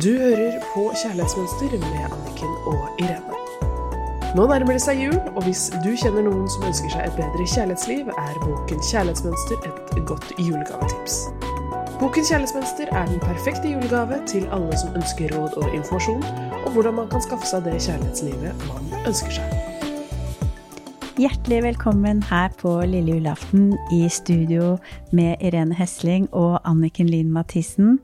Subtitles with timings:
[0.00, 3.36] Du hører på Kjærlighetsmønster med Anniken og Irene.
[4.36, 7.44] Nå nærmer det seg jul, og hvis du kjenner noen som ønsker seg et bedre
[7.52, 11.16] kjærlighetsliv, er boken Kjærlighetsmønster et godt julegavetips.
[12.00, 16.24] Boken Kjærlighetsmønster er den perfekte julegave til alle som ønsker råd og informasjon
[16.62, 19.58] om hvordan man kan skaffe seg det kjærlighetslivet man ønsker seg.
[21.20, 24.78] Hjertelig velkommen her på lille julaften i studio
[25.12, 27.98] med Irene Hesling og Anniken Lien Mathisen.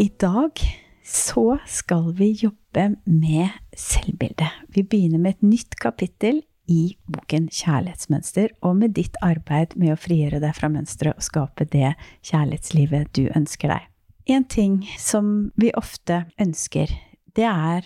[0.00, 0.64] I dag
[1.04, 4.50] så skal vi jobbe med selvbildet.
[4.72, 6.40] Vi begynner med et nytt kapittel
[6.70, 11.68] i boken Kjærlighetsmønster, og med ditt arbeid med å frigjøre deg fra mønsteret og skape
[11.68, 11.92] det
[12.24, 13.90] kjærlighetslivet du ønsker deg.
[14.32, 16.88] En ting som vi ofte ønsker,
[17.36, 17.84] det er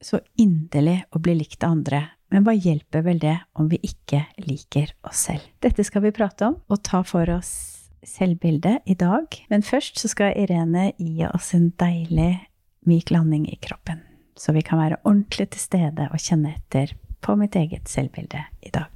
[0.00, 2.06] så inderlig å bli likt av andre.
[2.32, 5.44] Men hva hjelper vel det om vi ikke liker oss selv?
[5.62, 7.52] Dette skal vi prate om og ta for oss
[8.06, 9.26] selvbildet i dag.
[9.50, 12.34] Men først så skal Irene gi oss en deilig
[12.86, 14.00] myk landing i kroppen,
[14.38, 18.72] så vi kan være ordentlig til stede og kjenne etter på mitt eget selvbilde i
[18.74, 18.90] dag.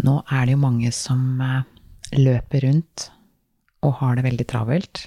[0.00, 1.64] Nå er det jo mange som eh,
[2.16, 3.10] løper rundt
[3.84, 5.06] og har det veldig travelt,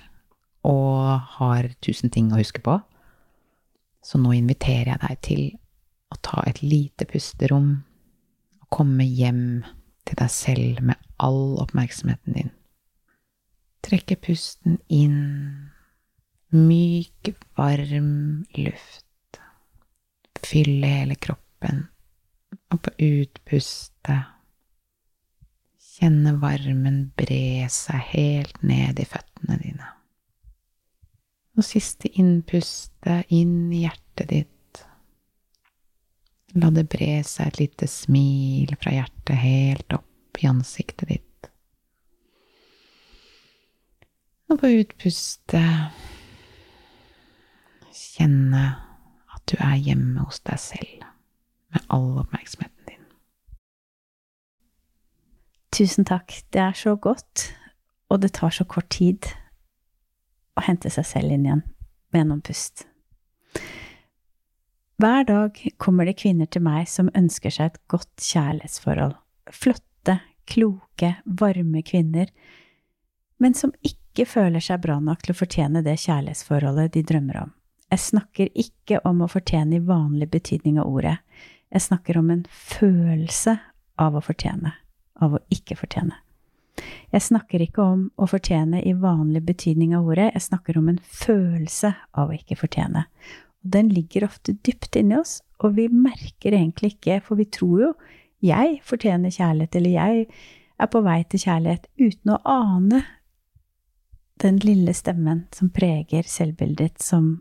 [0.65, 2.79] og har tusen ting å huske på.
[4.03, 5.43] Så nå inviterer jeg deg til
[6.13, 7.69] å ta et lite pusterom
[8.63, 9.63] og komme hjem
[10.07, 12.51] til deg selv med all oppmerksomheten din.
[13.83, 15.72] Trekke pusten inn
[16.53, 19.39] Myk, varm luft.
[20.45, 21.87] Fylle hele kroppen.
[22.69, 24.29] Og på utpustet
[25.95, 29.89] kjenne varmen bre seg helt ned i føttene dine.
[31.57, 34.85] Og siste innpustet inn i hjertet ditt.
[36.53, 41.53] La det bre seg et lite smil fra hjertet helt opp i ansiktet ditt.
[44.53, 46.11] Og på utpustet
[47.93, 48.63] kjenne
[49.33, 51.05] at du er hjemme hos deg selv
[51.73, 53.03] med all oppmerksomheten din.
[55.73, 56.35] Tusen takk.
[56.53, 57.49] Det er så godt,
[58.09, 59.25] og det tar så kort tid
[60.53, 61.63] å hente seg selv inn igjen
[62.13, 62.85] med noen pust.
[65.01, 69.15] Hver dag kommer det kvinner til meg som ønsker seg et godt kjærlighetsforhold.
[69.51, 72.29] Flotte, kloke, varme kvinner,
[73.41, 77.51] men som ikke føler seg bra nok til å fortjene det kjærlighetsforholdet de drømmer om.
[77.93, 81.19] Jeg snakker ikke om å fortjene i vanlig betydning av ordet.
[81.69, 83.53] Jeg snakker om en følelse
[84.01, 84.71] av å fortjene,
[85.21, 86.17] av å ikke fortjene.
[87.13, 90.97] Jeg snakker ikke om å fortjene i vanlig betydning av ordet, jeg snakker om en
[91.05, 93.05] følelse av å ikke fortjene.
[93.61, 97.77] Og den ligger ofte dypt inni oss, og vi merker egentlig ikke, for vi tror
[97.85, 97.93] jo
[98.41, 100.25] jeg fortjener kjærlighet, eller jeg
[100.81, 103.05] er på vei til kjærlighet, uten å ane
[104.41, 107.35] den lille stemmen som preger selvbildet som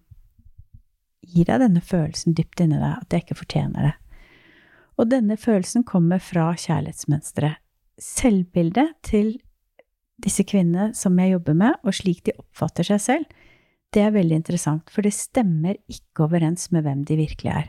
[1.22, 3.94] gir deg denne følelsen dypt inni deg at jeg ikke fortjener det.
[5.00, 7.60] Og denne følelsen kommer fra kjærlighetsmønsteret.
[8.03, 9.37] Selvbildet til
[10.22, 13.38] disse kvinnene som jeg jobber med, og slik de oppfatter seg selv,
[13.93, 17.66] det er veldig interessant, for det stemmer ikke overens med hvem de virkelig er.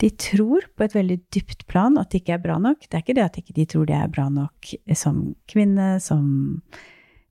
[0.00, 2.88] De tror på et veldig dypt plan at de ikke er bra nok.
[2.88, 5.20] Det er ikke det at de ikke tror de er bra nok som
[5.52, 6.24] kvinne, som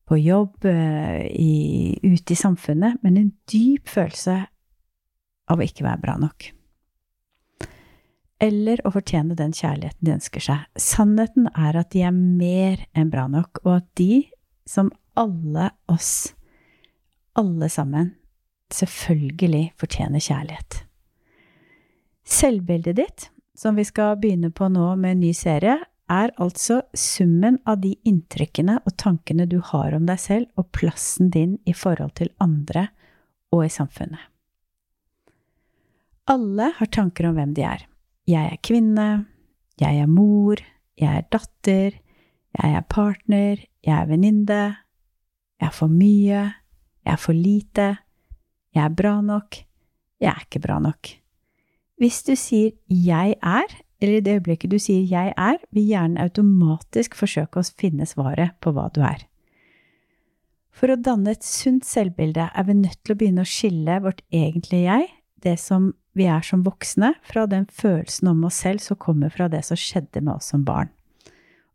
[0.07, 4.38] på jobb, eh, i, ute i samfunnet, men en dyp følelse
[5.51, 6.50] av å ikke være bra nok.
[8.41, 10.63] Eller å fortjene den kjærligheten de ønsker seg.
[10.79, 14.23] Sannheten er at de er mer enn bra nok, og at de,
[14.66, 16.31] som alle oss,
[17.38, 18.16] alle sammen,
[18.73, 20.81] selvfølgelig fortjener kjærlighet.
[22.25, 25.78] Selvbildet ditt, som vi skal begynne på nå med en ny serie,
[26.11, 31.29] er altså summen av de inntrykkene og tankene du har om deg selv og plassen
[31.31, 32.90] din i forhold til andre
[33.53, 34.30] og i samfunnet.
[36.31, 37.83] Alle har tanker om hvem de er.
[38.29, 39.07] Jeg er kvinne,
[39.81, 40.61] jeg er mor,
[40.99, 41.97] jeg er datter,
[42.55, 44.61] jeg er partner, jeg er venninne,
[45.59, 46.43] jeg er for mye,
[47.03, 47.87] jeg er for lite,
[48.72, 49.59] jeg er bra nok,
[50.22, 51.09] jeg er ikke bra nok.
[51.99, 56.22] Hvis du sier jeg er, eller i det øyeblikket du sier jeg er, vil hjernen
[56.22, 59.27] automatisk forsøke å finne svaret på hva du er.
[60.72, 64.23] For å danne et sunt selvbilde er vi nødt til å begynne å skille vårt
[64.31, 65.11] egentlige jeg,
[65.43, 69.47] det som vi er som voksne, fra den følelsen om oss selv som kommer fra
[69.52, 70.91] det som skjedde med oss som barn.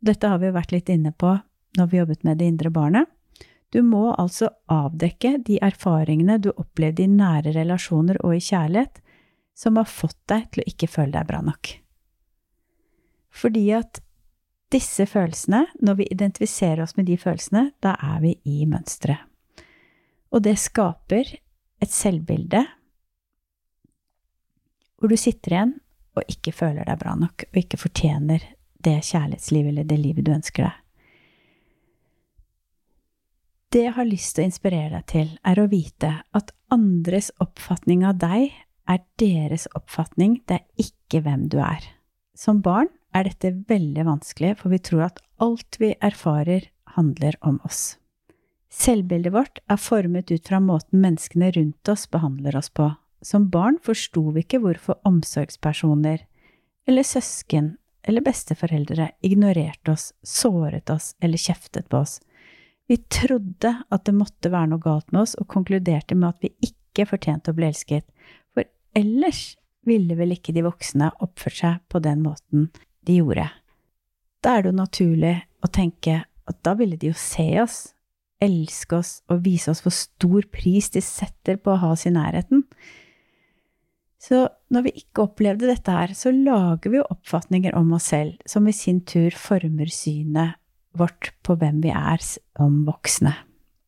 [0.05, 1.39] Dette har vi vært litt inne på
[1.77, 3.09] når vi jobbet med det indre barnet.
[3.73, 9.01] Du må altså avdekke de erfaringene du opplevde i nære relasjoner og i kjærlighet,
[9.57, 11.73] som har fått deg til å ikke føle deg bra nok.
[13.37, 14.01] Fordi at
[14.73, 19.25] disse følelsene, når vi identifiserer oss med de følelsene, da er vi i mønsteret.
[20.35, 21.29] Og det skaper
[21.81, 22.65] et selvbilde
[24.97, 25.77] hvor du sitter igjen
[26.17, 28.45] og ikke føler deg bra nok, og ikke fortjener
[28.87, 30.83] det kjærlighetslivet eller det livet du ønsker deg.
[33.75, 38.07] Det jeg har lyst til å inspirere deg til, er å vite at andres oppfatning
[38.07, 38.55] av deg
[38.87, 41.83] er deres oppfatning, det er ikke hvem du er.
[42.39, 47.59] Som barn er dette veldig vanskelig, for vi tror at alt vi erfarer, handler om
[47.69, 47.99] oss.
[48.73, 52.89] Selvbildet vårt er formet ut fra måten menneskene rundt oss behandler oss på.
[53.27, 56.21] Som barn forsto vi ikke hvorfor omsorgspersoner,
[56.87, 57.73] eller søsken
[58.07, 62.21] eller besteforeldre ignorerte oss, såret oss eller kjeftet på oss.
[62.87, 66.53] Vi trodde at det måtte være noe galt med oss, og konkluderte med at vi
[66.69, 68.07] ikke fortjente å bli elsket,
[68.55, 69.57] for ellers
[69.87, 72.69] ville vel ikke de voksne oppført seg på den måten
[73.07, 73.49] de gjorde.
[74.39, 75.35] Da er det jo naturlig
[75.67, 77.81] å tenke at da ville de jo se oss,
[78.39, 82.15] elske oss og vise oss hvor stor pris de setter på å ha oss i
[82.15, 82.63] nærheten.
[84.27, 88.41] Så når vi ikke opplevde dette her, så lager vi jo oppfatninger om oss selv,
[88.49, 90.59] som i sin tur former synet
[90.97, 93.35] vårt på hvem vi er som voksne.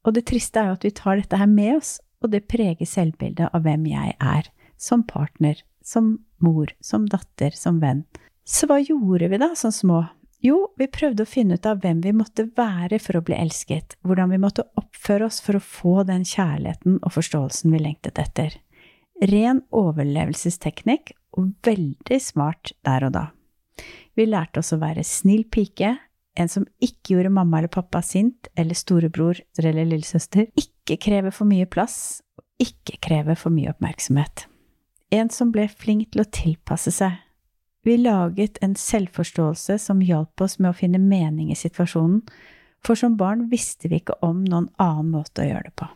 [0.07, 2.87] Og det triste er jo at vi tar dette her med oss, og det preger
[2.87, 8.05] selvbildet av hvem jeg er, som partner, som mor, som datter, som venn.
[8.47, 10.05] Så hva gjorde vi da som små?
[10.45, 13.97] Jo, vi prøvde å finne ut av hvem vi måtte være for å bli elsket,
[14.07, 18.55] hvordan vi måtte oppføre oss for å få den kjærligheten og forståelsen vi lengtet etter.
[19.19, 23.25] Ren overlevelsesteknikk, og veldig smart der og da.
[24.19, 25.97] Vi lærte oss å være snill pike,
[26.39, 31.51] en som ikke gjorde mamma eller pappa sint, eller storebror eller lillesøster, ikke kreve for
[31.51, 34.47] mye plass, og ikke kreve for mye oppmerksomhet.
[35.15, 37.19] En som ble flink til å tilpasse seg.
[37.87, 42.23] Vi laget en selvforståelse som hjalp oss med å finne mening i situasjonen,
[42.85, 45.89] for som barn visste vi ikke om noen annen måte å gjøre det på.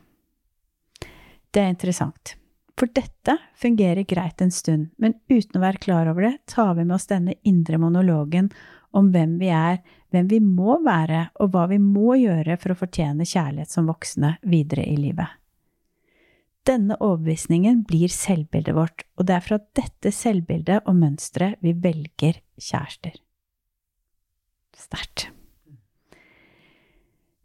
[1.53, 2.35] Det er interessant.
[2.79, 6.87] For dette fungerer greit en stund, men uten å være klar over det, tar vi
[6.87, 8.49] med oss denne indre monologen
[8.97, 9.81] om hvem vi er,
[10.13, 14.37] hvem vi må være, og hva vi må gjøre for å fortjene kjærlighet som voksne
[14.49, 15.39] videre i livet.
[16.69, 22.39] Denne overbevisningen blir selvbildet vårt, og det er fra dette selvbildet og mønsteret vi velger
[22.61, 23.17] kjærester.
[24.79, 25.33] Sterkt.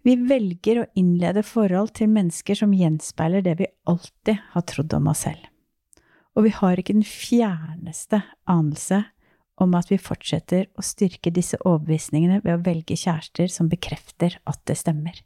[0.08, 5.10] Vi velger å innlede forhold til mennesker som gjenspeiler det vi alltid har trodd om
[5.12, 5.42] oss selv.
[6.38, 9.02] Og vi har ikke den fjerneste anelse
[9.60, 14.62] om at vi fortsetter å styrke disse overbevisningene ved å velge kjærester som bekrefter at
[14.70, 15.18] det stemmer.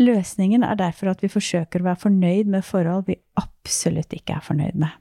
[0.00, 4.46] Løsningen er derfor at vi forsøker å være fornøyd med forhold vi absolutt ikke er
[4.46, 4.96] fornøyd med.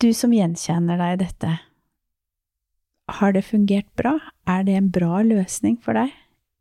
[0.00, 1.52] Du som gjenkjenner deg i dette,
[3.20, 4.16] har det fungert bra?
[4.48, 6.10] Er det en bra løsning for deg?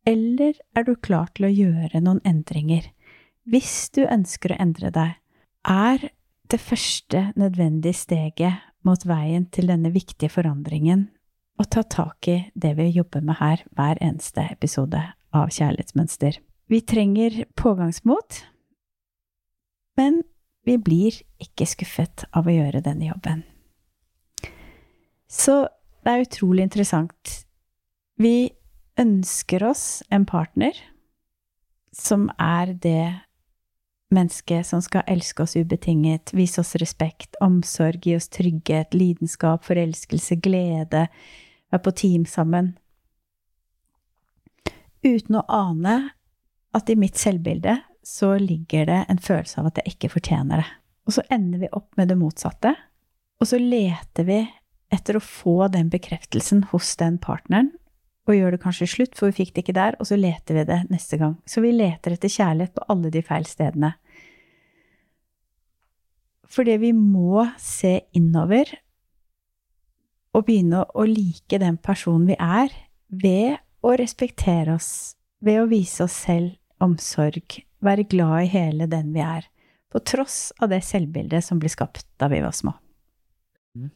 [0.08, 2.88] Eller er du klar til å gjøre noen endringer?
[3.50, 5.18] Hvis du ønsker å endre deg,
[5.68, 6.10] er
[6.52, 11.08] det første nødvendige steget mot veien til denne viktige forandringen
[11.62, 15.02] å ta tak i det vi jobber med her hver eneste episode
[15.32, 16.40] av Kjærlighetsmønster.
[16.72, 18.42] Vi trenger pågangsmot,
[20.00, 20.22] men
[20.66, 23.44] vi blir ikke skuffet av å gjøre denne jobben.
[25.32, 25.64] Så
[26.02, 27.46] det er utrolig interessant.
[28.18, 28.52] Vi
[29.00, 30.76] ønsker oss en partner
[31.96, 33.08] som er det
[34.12, 40.36] mennesket som skal elske oss ubetinget, vise oss respekt, omsorg, gi oss trygghet, lidenskap, forelskelse,
[40.44, 41.08] glede,
[41.72, 42.74] være på team sammen.
[45.02, 45.96] Uten å ane
[46.76, 50.70] at i mitt selvbilde så ligger det en følelse av at jeg ikke fortjener det.
[51.08, 52.76] Og så ender vi opp med det motsatte,
[53.42, 54.42] og så leter vi
[54.94, 57.72] etter å få den bekreftelsen hos den partneren,
[58.30, 60.66] og gjør det kanskje slutt, for vi fikk det ikke der, og så leter vi
[60.70, 61.36] det neste gang.
[61.50, 63.96] Så vi leter etter kjærlighet på alle de feil stedene.
[66.52, 68.70] Fordi vi må se innover
[70.36, 72.72] og begynne å like den personen vi er,
[73.12, 79.12] ved å respektere oss, ved å vise oss selv omsorg, være glad i hele den
[79.16, 79.48] vi er,
[79.92, 82.76] på tross av det selvbildet som blir skapt da vi var små.
[83.76, 83.92] Mm.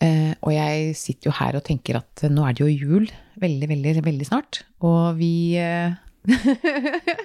[0.00, 3.68] Eh, og jeg sitter jo her og tenker at nå er det jo jul veldig,
[3.68, 4.62] veldig, veldig snart.
[4.86, 5.98] Og vi eh,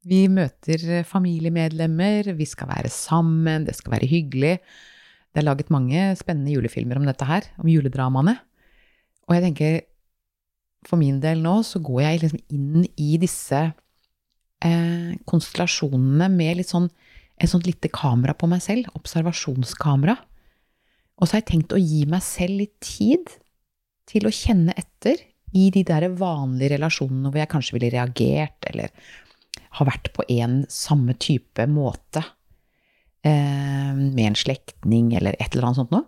[0.00, 4.54] Vi møter familiemedlemmer, vi skal være sammen, det skal være hyggelig.
[5.28, 8.38] Det er laget mange spennende julefilmer om dette her, om juledramaene.
[9.28, 9.76] Og jeg tenker,
[10.88, 16.72] for min del nå så går jeg liksom inn i disse eh, konstellasjonene med litt
[16.72, 16.88] sånn
[17.40, 20.18] et sånt lite kamera på meg selv, observasjonskamera.
[21.20, 23.28] Og så har jeg tenkt å gi meg selv litt tid
[24.10, 25.20] til å kjenne etter
[25.56, 28.90] i de der vanlige relasjonene hvor jeg kanskje ville reagert, eller
[29.78, 32.24] har vært på en samme type måte.
[33.22, 36.06] eh, med en slektning eller et eller annet sånt noe.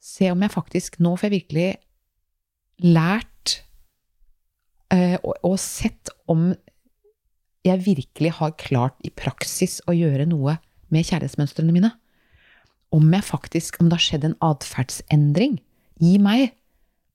[0.00, 1.68] Se om jeg faktisk Nå får jeg virkelig
[2.88, 3.58] lært
[4.88, 6.54] eh, og, og sett om
[7.66, 10.56] jeg virkelig har klart i praksis å gjøre noe
[10.88, 11.92] med kjærlighetsmønstrene mine.
[12.94, 15.60] Om jeg faktisk, om det har skjedd en atferdsendring
[16.02, 16.50] i meg,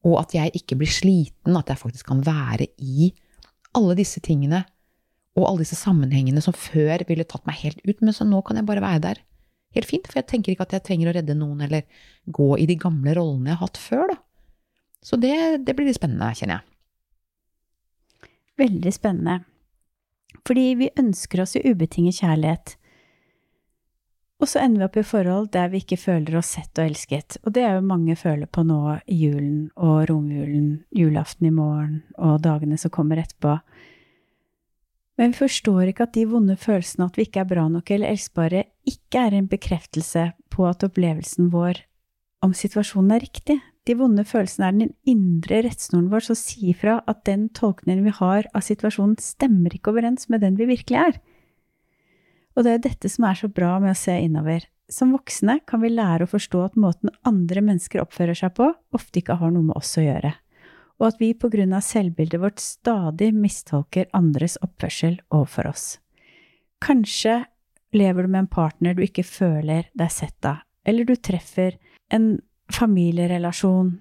[0.05, 3.11] og at jeg ikke blir sliten, at jeg faktisk kan være i
[3.75, 4.63] alle disse tingene
[5.35, 8.59] og alle disse sammenhengene som før ville tatt meg helt ut, men så nå kan
[8.59, 9.23] jeg bare være der
[9.75, 11.83] helt fint, for jeg tenker ikke at jeg trenger å redde noen eller
[12.31, 14.21] gå i de gamle rollene jeg har hatt før, da.
[15.05, 15.35] Så det,
[15.67, 16.71] det blir litt spennende, kjenner jeg.
[18.63, 19.35] Veldig spennende.
[20.47, 22.75] Fordi vi ønsker oss jo ubetinget kjærlighet.
[24.43, 27.37] Og så ender vi opp i forhold der vi ikke føler oss sett og elsket.
[27.45, 32.01] Og det er jo mange føler på nå i julen og romjulen, julaften i morgen
[32.19, 33.55] og dagene som kommer etterpå.
[35.15, 38.11] Men vi forstår ikke at de vonde følelsene at vi ikke er bra nok eller
[38.11, 41.79] elskbare, ikke er en bekreftelse på at opplevelsen vår
[42.43, 43.55] om situasjonen er riktig.
[43.87, 48.13] De vonde følelsene er den indre rettsnoren vår som sier fra at den tolkningen vi
[48.19, 51.19] har av situasjonen, stemmer ikke overens med den vi virkelig er.
[52.55, 54.65] Og det er dette som er så bra med å se innover.
[54.91, 59.19] Som voksne kan vi lære å forstå at måten andre mennesker oppfører seg på, ofte
[59.21, 60.35] ikke har noe med oss å gjøre,
[61.01, 65.87] og at vi på grunn av selvbildet vårt stadig mistolker andres oppførsel overfor oss.
[66.85, 67.41] Kanskje
[67.95, 71.79] lever du med en partner du ikke føler deg sett av, eller du treffer
[72.13, 72.35] en
[72.71, 73.95] familierelasjon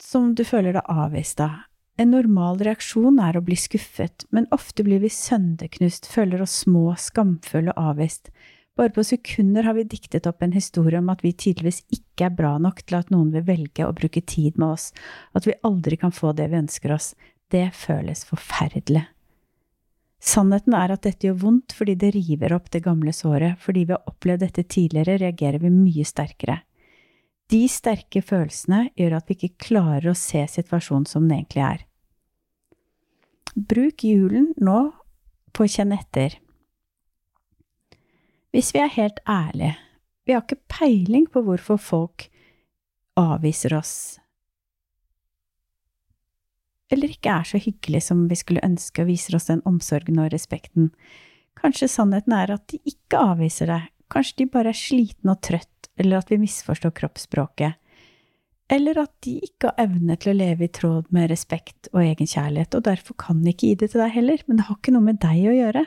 [0.00, 1.64] som du føler deg avvist av.
[1.94, 6.88] En normal reaksjon er å bli skuffet, men ofte blir vi sønderknust, føler oss små,
[6.98, 8.32] skamfulle og avvist.
[8.74, 12.34] Bare på sekunder har vi diktet opp en historie om at vi tydeligvis ikke er
[12.34, 14.88] bra nok til at noen vil velge å bruke tid med oss,
[15.38, 17.12] at vi aldri kan få det vi ønsker oss.
[17.54, 19.04] Det føles forferdelig.
[20.24, 23.94] Sannheten er at dette gjør vondt fordi det river opp det gamle såret, fordi vi
[23.94, 26.64] har opplevd dette tidligere, reagerer vi mye sterkere.
[27.54, 31.84] De sterke følelsene gjør at vi ikke klarer å se situasjonen som den egentlig er.
[33.54, 34.78] Bruk julen nå
[35.54, 36.34] på å kjenne etter.
[38.50, 39.76] Hvis vi er helt ærlige,
[40.26, 42.26] vi har ikke peiling på hvorfor folk
[43.20, 43.94] avviser oss,
[46.90, 50.30] eller ikke er så hyggelige som vi skulle ønske og viser oss den omsorgen og
[50.34, 50.90] respekten.
[51.58, 55.70] Kanskje sannheten er at de ikke avviser deg, kanskje de bare er slitne og trøtt
[56.00, 57.78] eller at vi misforstår kroppsspråket,
[58.72, 62.74] eller at de ikke har evne til å leve i tråd med respekt og egenkjærlighet,
[62.74, 65.04] og derfor kan de ikke gi det til deg heller, men det har ikke noe
[65.04, 65.84] med deg å gjøre.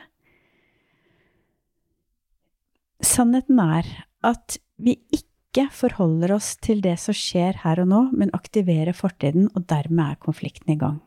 [3.04, 3.90] Sannheten er
[4.26, 9.50] at vi ikke forholder oss til det som skjer her og nå, men aktiverer fortiden,
[9.54, 11.00] og dermed er konflikten i gang.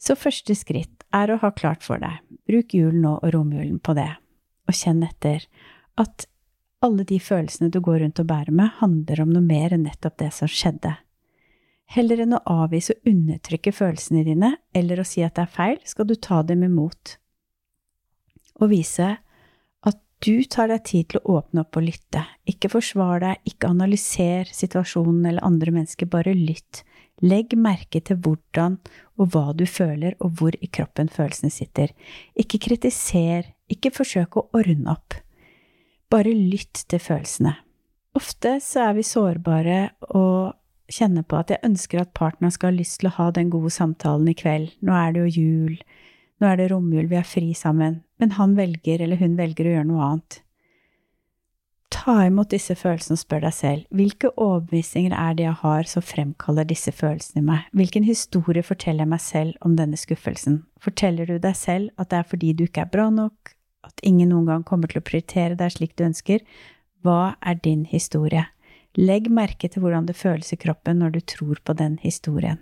[0.00, 3.96] Så første skritt er å ha klart for deg, bruk julen nå og romjulen på
[3.98, 4.10] det,
[4.70, 5.44] og kjenn etter
[6.00, 6.26] at
[6.84, 10.16] alle de følelsene du går rundt og bærer med, handler om noe mer enn nettopp
[10.22, 10.94] det som skjedde.
[11.90, 15.80] Heller enn å avvise og undertrykke følelsene dine, eller å si at det er feil,
[15.84, 17.16] skal du ta dem imot.
[18.62, 19.08] Og vise
[19.88, 22.22] at du tar deg tid til å åpne opp og lytte.
[22.48, 26.84] Ikke forsvar deg, ikke analyser situasjonen eller andre mennesker, bare lytt.
[27.20, 28.78] Legg merke til hvordan
[29.20, 31.90] og hva du føler, og hvor i kroppen følelsene sitter.
[32.38, 35.18] Ikke kritiser, ikke forsøk å ordne opp.
[36.10, 37.54] Bare lytt til følelsene.
[38.18, 40.56] Ofte så er vi sårbare og
[40.90, 43.70] kjenner på at jeg ønsker at partneren skal ha lyst til å ha den gode
[43.70, 44.72] samtalen i kveld.
[44.82, 45.76] Nå er det jo jul.
[46.40, 48.00] Nå er det romjul, vi er fri sammen.
[48.18, 50.40] Men han velger eller hun velger å gjøre noe annet.
[51.90, 56.04] Ta imot disse følelsene og spør deg selv hvilke overbevisninger er det jeg har som
[56.06, 57.64] fremkaller disse følelsene i meg?
[57.76, 60.62] Hvilken historie forteller jeg meg selv om denne skuffelsen?
[60.80, 63.54] Forteller du deg selv at det er fordi du ikke er bra nok,
[63.86, 66.42] at ingen noen gang kommer til å prioritere deg slik du ønsker,
[67.04, 68.44] hva er din historie?
[68.98, 72.58] Legg merke til hvordan det føles i kroppen når du tror på den historien.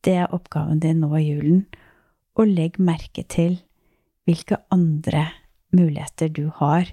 [0.00, 1.64] Det er oppgaven din nå i julen,
[2.38, 3.58] og legg merke til
[4.28, 5.26] hvilke andre
[5.76, 6.92] muligheter du har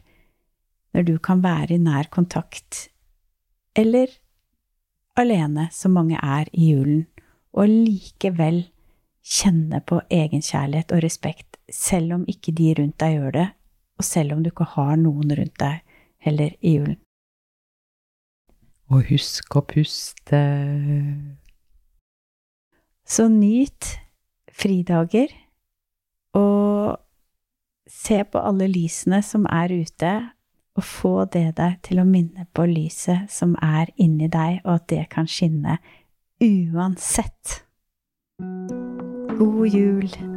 [0.95, 2.87] når du kan være i nær kontakt,
[3.77, 4.09] eller
[5.17, 7.05] alene, som mange er i julen,
[7.53, 8.63] og likevel
[9.21, 13.47] kjenne på egenkjærlighet og respekt selv om ikke de rundt deg gjør det,
[13.97, 15.81] og selv om du ikke har noen rundt deg
[16.23, 16.99] heller i julen.
[18.87, 20.39] Og husk å puste.
[23.07, 23.97] Så nyt
[24.51, 25.33] fridager,
[26.37, 26.95] og
[27.87, 30.13] se på alle lysene som er ute,
[30.77, 34.89] og få det deg til å minne på lyset som er inni deg, og at
[34.93, 35.79] det kan skinne
[36.43, 37.63] uansett.
[39.37, 40.36] God jul!